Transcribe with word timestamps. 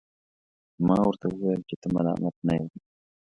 ما 0.85 0.97
ورته 1.07 1.25
وویل 1.29 1.61
چي 1.69 1.75
ته 1.81 1.87
ملامت 1.95 2.35
نه 2.47 2.53
یې. 2.59 2.65